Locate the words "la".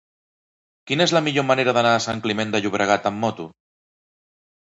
1.15-1.19